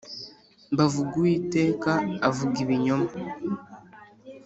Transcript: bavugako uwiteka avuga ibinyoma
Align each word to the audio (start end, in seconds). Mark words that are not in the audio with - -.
bavugako 0.77 1.15
uwiteka 1.21 1.91
avuga 2.29 2.55
ibinyoma 2.65 3.09